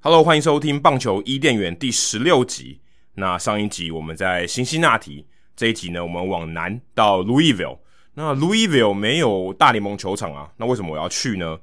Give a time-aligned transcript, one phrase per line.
[0.00, 2.80] Hello，欢迎收听《棒球伊甸园》第十六集。
[3.14, 7.78] 那上一集我们在新西那提，这一集呢，我们往南到 Louisville。
[8.14, 11.58] 那 Louisville 没有大联盟球场啊，那为什么我要去呢？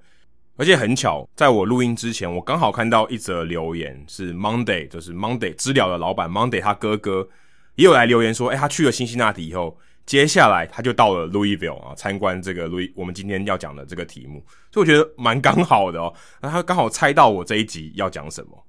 [0.56, 7.28] 而且很巧，在我录音之前，我刚好看到一则留言，是 Monday，就是 Monday 知了的老板 Monday 他哥哥
[7.76, 16.14] 也有来留言说，哎，他去了辛辛那提以后，接下来他就到了 Louisville 啊，参观这个 Louis，我们今天要讲的这个题目，所以我觉得蛮刚好的哦。
[16.40, 18.66] 那他刚好猜到我这一集要讲什么。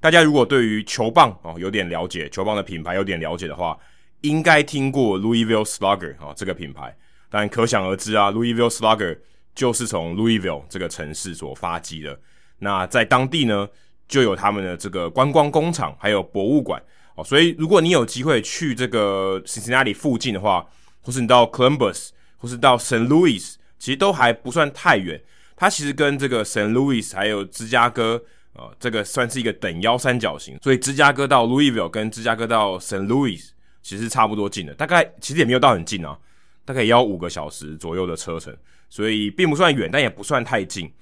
[0.00, 3.78] 大家如果对于球棒哦有点了解，球棒的品牌有点了解的话，
[4.20, 6.94] 应该听过 Louisville Slugger 啊这个品牌。
[7.30, 9.16] 但可想而知啊，Louisville Slugger
[9.54, 12.18] 就是从 Louisville 这个城市所发迹的。
[12.58, 13.68] 那在当地呢，
[14.06, 16.82] 就有他们的这个观光工厂，还有博物馆
[17.14, 17.24] 哦。
[17.24, 20.66] 所以如果你有机会去这个 Cincinnati 附近的话，
[21.00, 23.08] 或是你到 Columbus，或是到 St.
[23.08, 25.20] Louis，其实都还不算太远。
[25.56, 26.72] 它其实跟这个 St.
[26.72, 28.22] Louis 还有芝加哥。
[28.54, 33.42] 呃，这个算是一个等腰三角形，所以芝加哥到 Louisville 跟芝加哥到 Saint Louis
[33.80, 36.18] 其实差不多近的，大概其实也没有到很近啊，
[36.66, 38.54] 大概也要五个小时左右的车程，
[38.92, 40.92] 所以并不算远，但也不算太近。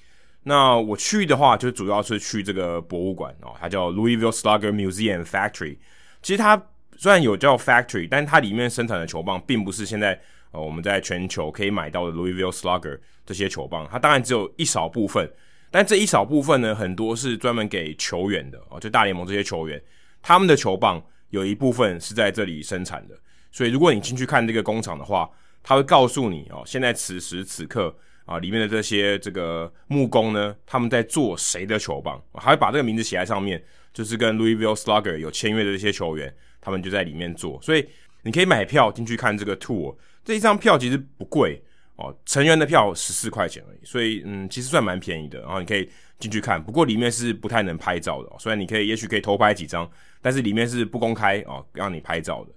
[0.44, 5.77] 那我去的话，就主要是去这个博物馆哦，它叫 Louisville Slugger Museum Factory。
[6.22, 6.56] 其实它
[6.97, 10.16] 虽然有叫 Factory，但它里面生产的球棒并不是现在
[10.52, 15.28] 呃我们在全球可以买到的 Louisville Slugger 这些球棒，它当然只有一少部分。
[15.72, 19.82] 但这一少部分呢，很多是专门给球员的哦，就大联盟这些球员，
[20.22, 23.19] 他们的球棒有一部分是在这里生产的。
[23.50, 25.28] 所以如果你进去看这个工厂的话，
[25.62, 27.94] 他会告诉你哦，现在此时此刻
[28.25, 37.61] 啊，里面的这些这个木工呢，他们在做谁的球棒，还会把这个名字写在上面，就是跟 Louisville Slugger 有签约的这些球员，他们就在里面做。
[37.62, 37.86] 所以
[38.22, 39.94] 你可以买票进去看这个 tour，
[40.25, 41.62] 这一张票其实不贵。
[42.03, 45.38] 哦，成员的票十四块钱而已，所以嗯，其实算蛮便宜的。
[45.41, 45.87] 然后你可以
[46.19, 48.37] 进去看，不过里面是不太能拍照的哦。
[48.38, 49.87] 虽然你可以，也许可以偷拍几张，
[50.22, 52.53] 但是里面是不公开哦，让你拍照的。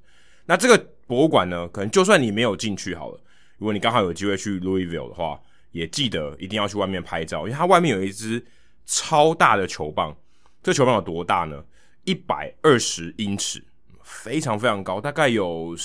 [0.46, 0.78] 那这个
[1.08, 3.20] 博物馆呢，可能就算你没有进去好了，
[3.58, 5.40] 如果你刚好有机会去 Louisville 的话，
[5.72, 8.46] 也记得一定要去外面拍照，因为它外面有一支
[8.86, 10.16] 超大的球棒。
[10.62, 11.64] 这球棒有多大呢？
[12.04, 13.64] 一百二十英尺，
[14.04, 15.76] 非常非常高，大概有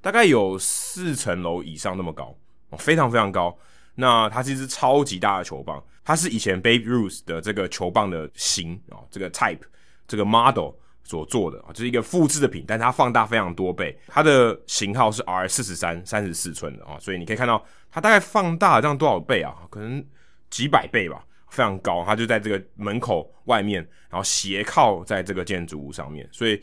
[0.00, 2.36] 大概有四层楼以上那么高。
[2.78, 3.54] 非常非常高，
[3.96, 9.60] 那它是一支超级大的球棒，它是以前 Babe Ruth 的这个球棒的型啊，这个 type
[10.08, 10.70] 这个 model
[11.04, 19.54] 所做的啊，就是一个复制的品，但它放大非常多倍，它的型号是 R 四十三三十四寸的啊，所以你可以看到它大概放大了这样多少倍啊？
[19.70, 20.04] 可能
[20.50, 26.62] 几百倍吧，非常高，它就在这个门口外面，然后斜靠在这个建筑物上面，所以。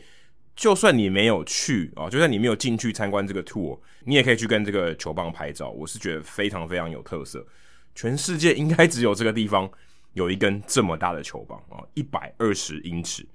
[0.56, 5.70] 就算你没有去啊，就算你没有进去参观这个 tour，你也可以去跟这个球棒拍照。
[5.70, 7.46] 我是觉得非常非常有特色，
[7.94, 9.70] 全世界应该只有这个地方
[10.12, 13.26] 有一根这么大的球棒啊，一百二十英尺。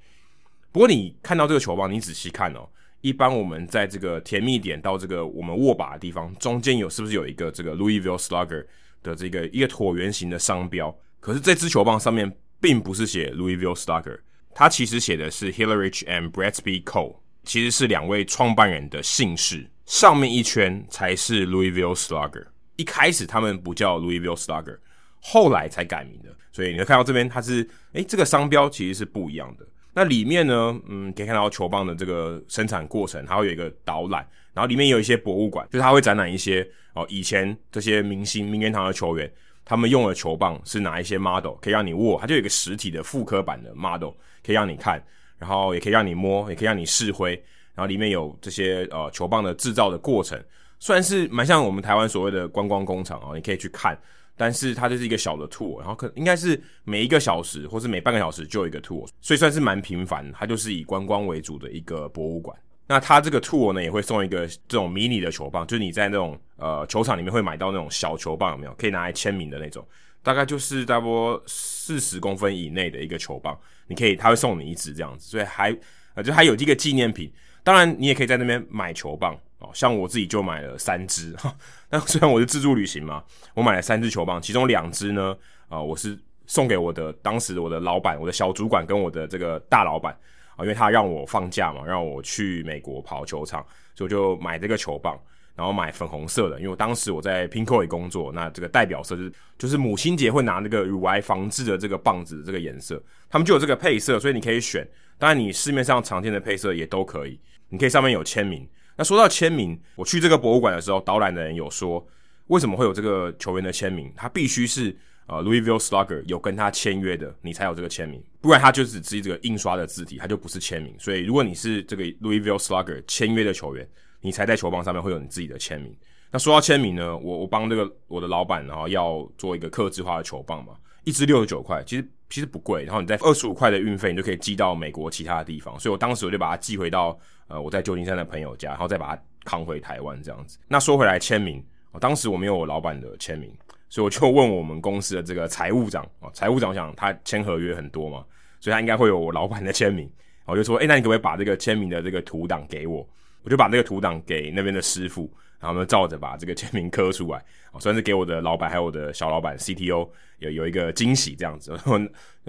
[0.75, 2.67] 不过你看到这个球棒，你仔细看哦，
[2.99, 8.65] 一般我们在这个甜蜜点到这个我们握把的地方，中间有是不是有一个这个 Louisville Slugger
[9.01, 10.93] 的这个一个椭圆形的商标？
[11.21, 14.19] 可是这支球棒上面并不是写 Louisville Slugger。
[14.53, 22.47] 他其实写的是 Hillerich and Bretsby Cole，其实是两位创办人的姓氏，上面一圈才是 Louisville Slugger。
[22.75, 24.79] 一开始他们不叫 Louisville Slugger，
[25.21, 26.35] 后来才改名的。
[26.51, 29.65] 所以你会看到这边，它是诶，这个商标其实是不一样的。
[29.95, 39.31] 那里面呢，嗯，可以看到球棒的这个生产过程，它会有一个导览，然后里面有一些博物馆，就是它会展览一些哦，以前这些明星名人堂的球员。
[39.67, 42.19] 他们用的球棒是哪一些 model 可以让你握？
[42.21, 44.11] 它就有一个实体的复刻版的 model
[44.45, 45.03] 可以让你看，
[45.39, 47.31] 然后也可以让你摸，也可以让你试挥。
[47.73, 50.39] 然后里面有这些呃球棒的制造的过程，
[50.77, 53.99] 算是蛮像我们台湾所谓的观光工厂哦，你可以去看。
[54.37, 60.29] 但是它就是一个小的 tour，然后可应该是每一个小时或是每半个小时就有一个 tour，所以算是蛮频繁。
[60.33, 62.57] 它就是以观光为主的一个博物馆。
[62.87, 68.73] 那它这个 tour 呢，也会送一个这种迷你的球棒，就是你在那种呃球场里面会买到那种小球棒，有没有？
[68.75, 69.83] 可以拿来签名的那种，
[70.21, 73.57] 大概就是差不多四十公分以内的一个球棒，
[73.87, 75.75] 你可以，他会送你一支这样子，所以还
[76.13, 77.31] 呃就还有这个纪念品。
[77.63, 79.35] 当然，你也可以在那边买球棒
[79.73, 81.55] 像我自己就买了三支哈。
[81.89, 83.23] 那虽然我是自助旅行嘛，
[83.53, 85.35] 我买了三支球棒，其中两支呢，
[85.67, 90.17] 啊、呃，我是送给我的当时我的老板，我的小主管跟我的这个大老板。
[90.55, 95.19] 啊，因为他让我放假嘛，让我去美国跑球场，所以我就买这个球棒。
[95.53, 104.85] 然后买粉红色的，因为我当时我在 Pinkoi 工作，那这个代表色就是就是母亲节会拿那个乳癌防治的这个棒子这个颜色，他们就有这个配色，所以你可以选。
[105.17, 107.39] 当然，你市面上常见的配色也都可以，
[107.69, 108.67] 你可以上面有签名。
[108.97, 112.05] 那说到签名，我去这个博物馆的时候，导览的人有说，
[112.47, 114.11] 为什么会有这个球员的签名？
[114.15, 114.95] 他必须是
[115.27, 120.95] 呃 Louisville Slugger 有跟他签约的，你才有这个签名，不然他就只是这个印刷的字体，他就不是签名。
[120.97, 123.87] 所以，如果你是这个 Louisville Slugger 签约的球员，
[124.21, 125.95] 你才在球棒上面会有你自己的签名。
[126.31, 132.83] 那说到签名呢，我我帮这个我的老板，然后要做一个刻字化的球棒嘛，一支六十九块，其实其实不贵。
[132.83, 135.79] 然后你再二十五块的运费，你就可以寄到美国其他的地方。
[135.79, 140.57] 所以我当时我就把它寄回到呃我在旧金山的朋友家，然后再把它扛回台湾这样子。
[140.67, 143.51] 那说回来签名，我当时我没有我老板的签名，
[143.89, 148.25] 所以我就问我们公司的这个财务长啊，财务长想他签合约很多嘛，
[148.59, 150.09] 所以他应该会有我老板的签名。
[150.45, 153.07] 我就说，诶，那你可不可以把这个签名的这个图档给我？
[153.41, 157.43] 我就把那个图档给那边的师傅，然后呢，照着把这个签名刻出来，
[157.79, 160.07] 算是给我的老板还有我的小老板 CTO
[160.39, 161.99] 有有一个惊喜这样子，然后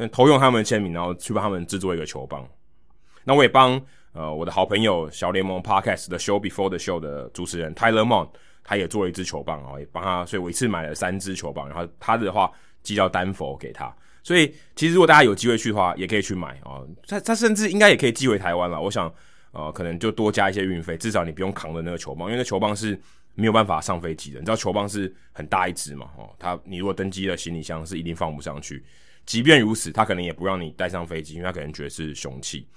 [0.08, 2.46] 偷用他们的签名，然后去帮他们制作一个球棒。
[3.24, 3.80] 那我也帮
[4.16, 8.28] 呃我的好朋友小联盟 Podcast 的 Show Before the Show 的主持人 Tyler Mon，
[8.64, 12.50] 他也做了一支球棒，然后也帮他，所以我一次买了三支球棒，然后他的话
[12.82, 13.94] 寄到丹佛给他。
[14.22, 16.88] 所以其实如果大家有机会去的话，也可以去买哦。
[17.06, 19.12] 他他甚至应该也可以寄回台湾了，我想。
[19.52, 23.00] 呃，可能就多加一些运费，至少你不用扛着那个球棒，因为那球棒是
[23.32, 24.38] 没有办法上飞机的。
[24.38, 26.10] 你知道球棒是很大一支嘛？
[26.18, 28.84] 哦，他你如果登机的行李箱是一定放不上去。
[29.24, 32.68] 即便如此，他可能也不让你带上飞机，因为他可能觉得是凶器。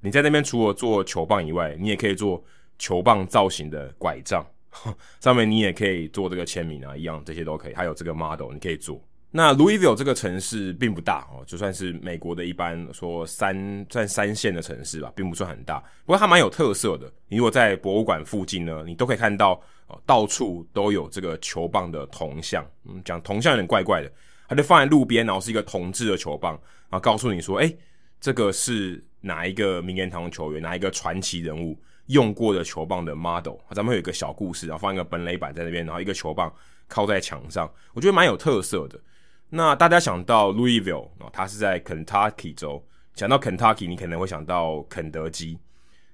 [0.00, 2.42] 你在那边除了做球棒以外，你也可以做
[2.78, 4.44] 球棒造型的拐杖，
[5.20, 7.74] 上面你也可以做这个签名啊，一样这些都可以。
[7.74, 9.00] 还有这个 model 你可以做。
[9.32, 15.78] 那 Louisville 这个城市并不大哦，就算是美国的一般说三算三线的城市吧，并不算很大。
[16.04, 17.08] 不过它蛮有特色的。
[17.28, 19.52] 你如果在博物馆附近呢，你都可以看到
[19.86, 22.68] 哦，到处都有这个球棒的铜像。
[22.86, 24.10] 嗯，讲铜像有点怪怪的，
[24.48, 26.54] 它就放在路边，然后是一个铜制的球棒，
[26.88, 27.72] 然后告诉你说，哎，
[28.20, 33.56] 这个是哪一个名人堂球员，哪一个传奇人物用过的球棒的 model。
[33.70, 36.52] 咱们会有一个小故事，然后放一个本垒板在那边，然后一个球棒
[36.88, 38.98] 靠在墙上，我觉得蛮有特色的。
[39.48, 42.84] 那大家想到 Louisville，它是在 Kentucky 州。
[43.14, 45.58] 想到 Kentucky，你可能会想到肯德基。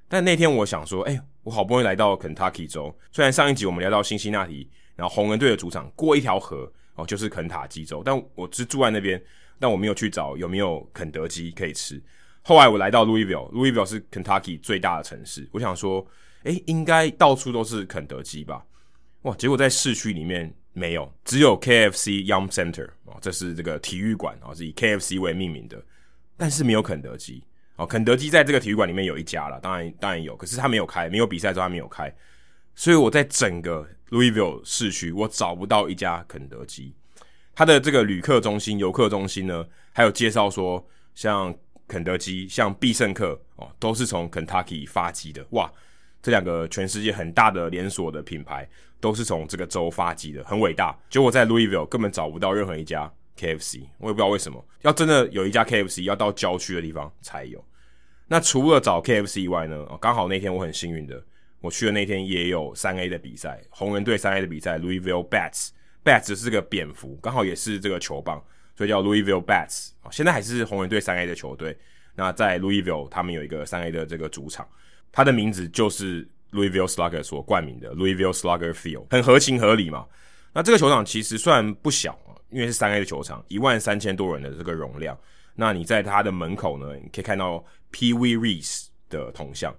[0.09, 2.97] 但那天我想说，哎、我好不容易来到 Kentucky 州。
[3.13, 8.03] 虽然上一集我们聊到辛辛那提，然后红人队的主场过一条河哦，就是肯塔基州。
[8.05, 9.23] 但我只住在那边，
[9.61, 12.03] 但我没有去找有没有肯德基可以吃。
[12.47, 15.49] 后来我来到 Louisville，Louisville 是 Kentucky 最大的城市。
[15.51, 16.07] 我想说，
[16.45, 18.65] 哎、欸，应该到处都是肯德基吧？
[19.23, 20.55] 哇，结果在市区里面。
[20.79, 25.83] 没有，只有 KFC Yum Center 哦，这是这个体育馆哦，是以 KFC 为命名的，
[26.37, 27.43] 但是没有肯德基
[27.77, 27.87] 哦。
[27.87, 32.15] 肯德基在这个体育馆里面有一家了，当然当然有，可是他没有开，没有比赛之后它没有开，
[32.75, 36.95] 所以我在整个 Louisville 市区我找不到一家肯德基。
[37.55, 41.57] 他的这个旅客中心、游客中心呢，还有介绍说，像
[41.89, 45.71] 肯德基、像必胜客哦，都是从 Kentucky 发迹的，哇！
[46.23, 48.69] 这两个全世界很大的连锁的品牌
[49.01, 50.99] 都是从这个州发迹的，很伟大。
[51.09, 54.65] 结果在 Louisville 根本找不到任何一家 KFC，我也不知道为什么。
[54.83, 57.65] 要真的有一家 KFC，要到郊区的地方才有。
[58.27, 59.87] 那除了找 KFC 以外呢？
[60.01, 61.23] 刚好那天我很幸运的，
[61.61, 68.45] 我去的那天也有三 A 的比赛，红人队三 A 的比赛，Louisville Bats，Bats 是个蝙蝠，刚好也是这个球棒，
[68.77, 70.11] 所以叫 Louisville Bats 啊。
[70.11, 71.77] 现在还是红人队三 A 的球队。
[72.15, 74.67] 那在 Louisville，他们有一个三 A 的这个主场。
[75.13, 80.07] 它的名字就是 Louisville Slugger 所冠名的 Louisville Slugger Field，很合情合理嘛。
[80.53, 82.19] 那这个球场其实算不小，
[82.51, 85.19] 因为是三 A 的球场，一万三千多人的这个容量。
[85.55, 88.13] 那你在它的门口呢，你可以看到 P.
[88.13, 88.37] V.
[88.37, 89.75] Reese 的铜像。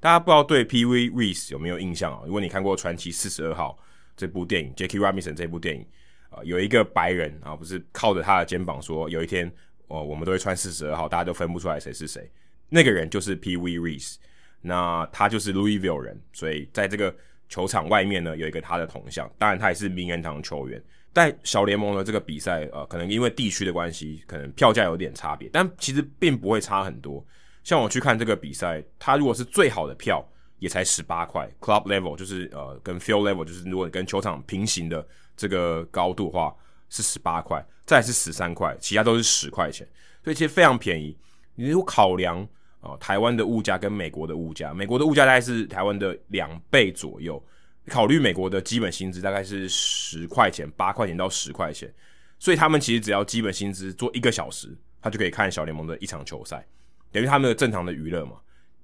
[0.00, 0.84] 大家不知道对 P.
[0.84, 1.10] V.
[1.10, 2.20] Reese 有没有印象啊？
[2.24, 3.78] 如果你看过《传奇四十二号》
[4.16, 5.86] 这部电影，Jackie Robinson 这部电影，
[6.30, 9.50] 呃，有一个白人啊，不是靠着他的肩膀说，有一天
[9.86, 12.30] 哦，我们都会穿四十二号，大家都分不出来谁是谁。
[12.68, 14.16] 那个人就是 Pee Wee Reese。
[14.60, 17.14] 那他就是 Louisville 人，所以在这个
[17.48, 19.30] 球场外面呢，有一个他的铜像。
[19.38, 20.82] 当然，他也是名人堂球员。
[21.14, 27.24] 在小联盟的这个比赛，呃，可能因为地区的关系，可能票价有点差别，但其实并不会差很多。
[27.62, 36.54] 像我去看这个比赛，他如果是最好的票，也才十八块，Club Level 就是呃跟 Field Level 就是如果你跟球场平行的这个高度的话
[36.88, 39.86] 是十八块，再是十三块，其他都是十块钱，
[40.22, 41.16] 所以其实非常便宜。
[41.54, 42.46] 你如果考量。
[42.80, 47.44] 哦，台湾的物价跟美国的物价，美国的物价大概是台湾的两倍左右。
[47.88, 51.92] 考虑美国的基本薪资大概是十块钱，八块钱到十块钱，
[52.38, 54.72] 所以他们其实只要基本薪资做一个小时，
[55.02, 56.64] 他就可以看小联盟的一场球赛，
[57.10, 58.36] 等于他们的正常的娱乐嘛。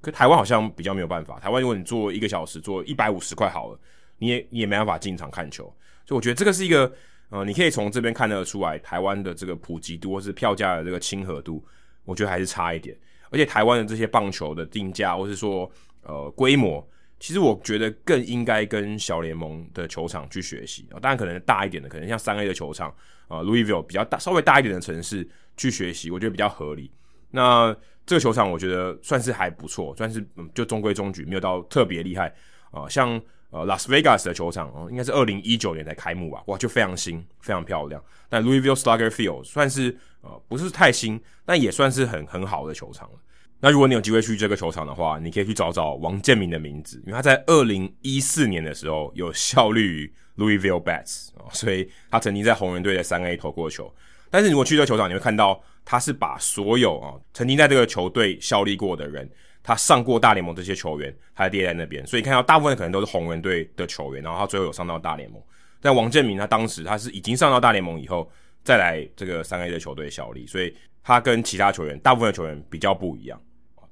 [0.04, 3.78] 可台湾好像比较没有办法，台湾如果你做一个小时做一百五十块好了，
[4.18, 5.64] 你也你也没办法进场看球。
[6.06, 6.92] 所以我觉得这个是一个，
[7.30, 11.64] 呃，你可以从这边看得出来，台湾的这个普及度或是票价的这个亲和度，
[12.04, 12.96] 我觉得还是差一点。
[13.30, 15.68] 而且台湾的这些棒球的定价，或是说
[16.02, 16.86] 呃规模，
[17.18, 21.00] 其实我觉得更应该跟小联盟的球场去学习啊。
[21.00, 22.94] 当然，可能大一点的，可能像三 A 的球场，
[23.28, 26.90] 呃，Louisville 比较大，稍微大一点的城市去学习，我觉得比较合理。
[27.30, 27.74] 那
[28.06, 32.28] 这个球场我觉得算是还不错，算是就中规中矩，没有到特别厉害
[32.70, 32.90] 啊、呃。
[32.90, 33.20] 像
[33.50, 38.02] 呃拉斯维加斯的球场哦、呃，应该是二零一九年才开幕吧，哇，就非常新，非常漂亮。
[38.28, 43.18] 但 Louisville Slugger Field 算是呃不是太新，但也算是很很好的球场了。
[43.60, 53.90] 那如果你有机会去这个球场的话，你可以去找找王建民的名字，因为他在二零一四年的时候有效力于 Louisville Bats 啊、所以他曾经在红人队的三 A 投过球。
[54.34, 59.30] 但是如果去这个球场，你会看到他是把所有啊曾经在这个球队效力过的人，
[59.62, 62.04] 他上过大联盟这些球员，他列在那边。
[62.04, 65.40] 所以看到大部分可能都是红人队的球员，然后他最后有上到大联盟。
[65.80, 68.28] 但王建民他当时他是已经上到大联盟以后
[68.64, 73.40] 再来这个三 A 的球队效力，所以他跟其他球员大部分的球员比较不一样。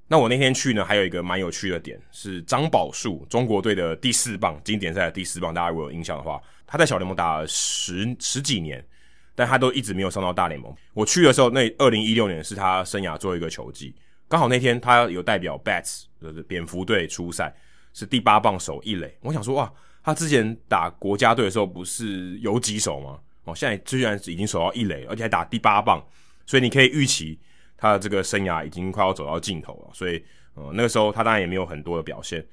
[0.08, 8.84] 那我那天去呢，还有一个蛮有趣的点是张宝树，中国队的第四棒经典赛的第四棒，大家如果有印象的话，他在小联盟打了十十几年。
[9.34, 10.74] 但他都一直没有上到大联盟。
[10.94, 13.94] 我去的时候，那二零一六年是他生涯最后一个球季，
[14.28, 17.54] 刚好那天他有代表 Bats 就是蝙蝠队出赛，
[17.92, 19.16] 是第八棒守一垒。
[19.20, 19.72] 我想说，哇，
[20.02, 23.18] 他之前打国家队的时候不是游击手吗？
[23.44, 26.00] 哦，现在居然已经守到一垒，而且还打第八棒，
[26.46, 27.38] 所以你可以预期
[27.76, 29.90] 他的这个生涯已经快要走到尽头了。
[29.92, 30.22] 所以，
[30.54, 32.44] 呃，那个时候他当然也没有很多的表现。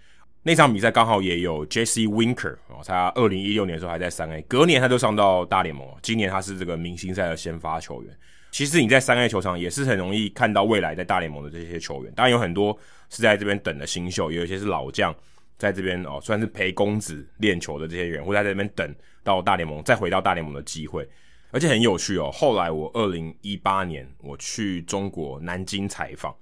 [0.41, 8.17] 那场比赛刚好也有 Jesse Winker 哦，他二零一六年的时候还在三 A，隔年他就上到大联盟，今年他是这个明星赛的先发球员。
[8.49, 12.75] 其实你在三 A 球场也是很容易看到未来在大联盟的这些球员，当然有很多
[13.09, 15.13] 是在这边等的新秀，有一些是老将
[15.57, 21.07] 在这边哦，算是陪公子练球的这些人，会在这边等到大联盟再回到大联盟的机会，
[21.51, 22.31] 而且很有趣哦。
[22.31, 26.33] 后来我二零一八年我去中国南京采访。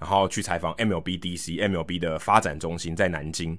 [0.00, 3.56] 然后去采访 MLB DC，MLB 的发展中心在南京，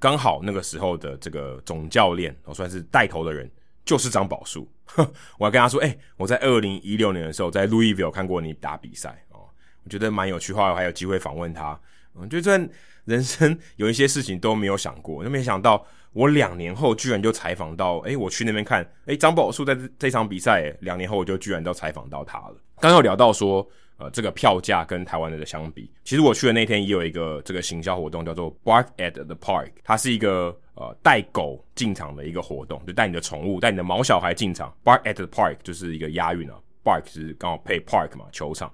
[0.00, 3.48] 刚好那个时候的这个总教练，我算是带头的人，
[3.84, 4.68] 就是张宝树。
[5.38, 9.46] 我还跟他说：“哎、我在二零一六年的时候在 Louisville 看过你打比赛哦，
[9.84, 10.52] 我觉得蛮有趣。
[10.52, 11.80] 后来我还有机会访问他，
[12.16, 12.68] 嗯，就算
[13.04, 22.56] 人生有一些事情都没有想过，就没想到我两年后居然就采访到，哎、我去那边看，哎、欸，张宝树在这这场比赛，两年后我就居然都采访到他了。
[22.80, 23.64] 刚刚有聊到说。”
[24.02, 34.74] 呃，这个票价跟台湾的相比，其实我去的那天也有一个这个行销活动，叫做 Bark at the Park，它是一个呃带狗进场的一个活动，就带你的宠物、带你的毛小孩进场。
[34.82, 38.72] Bark at the Park 就是一个押韵啊，Bark 是刚好配 Park 嘛，球场。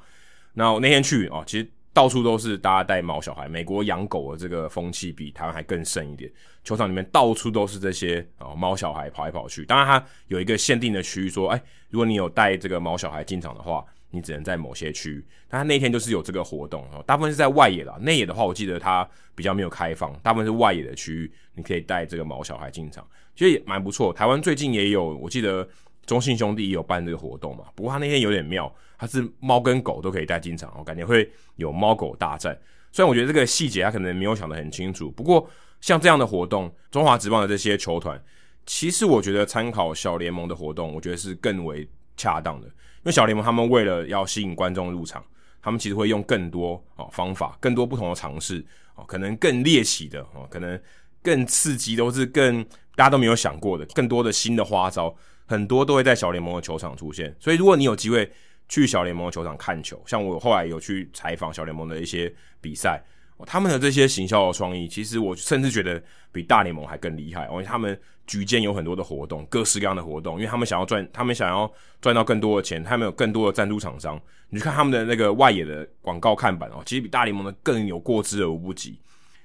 [0.55, 6.33] 那我那天去啊，其实到处都是大家带毛小孩，美国养狗的这个风气比台湾还更盛一点。
[6.65, 13.85] 球场里面到处都是这些啊毛小孩跑来跑去，当然它有一个限定的区域，说，哎，如果你有带这个毛小孩进场的话。
[14.11, 24.13] 你只能在某些区域，但他那天就是有这个活动哦，大部分是在外野啦，内野的话，我记得他比较没有开放，大部分是外野的区域，你可以带这个毛小孩进场，其实也蛮不错。
[24.13, 25.69] 台湾最近也有，我记得
[26.07, 32.59] 中信兄弟也有办这个活动嘛，不过他那天有点妙，他是猫跟狗都可以带进场，我感觉会有猫狗大战。
[32.91, 35.47] 虽然我觉得这个细节他可能没有想得很清楚，不过
[35.83, 38.19] 像这样的活动，中华职棒的这些球团，
[38.65, 41.87] 其实我觉得参考小联盟的活动，我觉得是更为
[42.17, 42.67] 恰当的。
[42.99, 45.25] 因为小联盟他们为了要吸引观众入场，
[45.63, 48.65] 他们其实会用更多哦方法，更多不同的尝试
[48.95, 50.81] 哦，可能更猎奇的哦，可能
[51.23, 52.65] 更刺激，都是更
[52.95, 55.15] 大家都没有想过的，更多的新的花招，
[55.47, 57.35] 很多都会在小联盟的球场出现。
[57.39, 58.31] 所以如果你有机会
[58.69, 63.03] 去小联盟的球场看球，像我后来有去采访小联盟的一些比赛。
[63.47, 66.03] 他们的这些行销的创意，其实我甚至觉得
[66.33, 67.47] 比大联盟还更厉害。
[67.47, 67.97] 因为他们
[68.29, 71.69] 局间有很多的活动，各式各样的活动，因为他们想要赚，他们想要
[72.01, 74.21] 赚到更多的钱，他们有更多的赞助厂商。
[74.51, 79.01] 你去看他们的那个外野的广告看板哦，其实比大联盟的更有过之而无不及。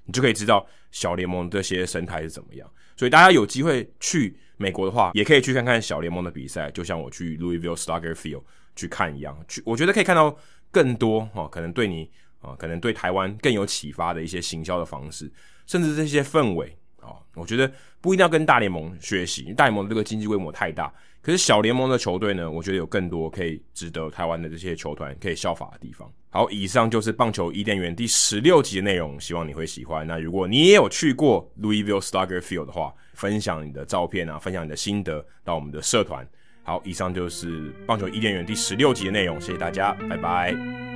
[0.05, 2.69] 你就可以知道小联盟这些生态是怎么样。
[2.95, 8.43] 所以大家有机会去美国的话，也可以去看看小联盟的比赛，就像我去 Louisville Slugger Field
[8.75, 9.35] 去看一样。
[9.47, 10.37] 去，我觉得可以看到
[10.69, 12.11] 更多哦，可能对你。
[12.43, 15.31] 啊，可能对台湾更有启发的一些行销的方式，
[15.65, 20.91] 甚至这些氛围啊，我觉得不一定要跟大联盟学习，因为大联盟这个经济规模太大。
[21.21, 26.11] 可是小联盟的球队呢，我觉得有更多可以值得台湾的这些球团可以效法的地方。
[26.29, 30.05] 好，以上就是棒球伊甸园第十六集的内容，希望你会喜欢。
[30.05, 36.27] 那如果你也有去过 Louisville Slugger Field 的话，分享你的照片啊，分享你的心得到我们的社团。
[36.63, 40.92] 好，以上就是棒球伊甸园第十六集的内容，谢谢大家，拜拜。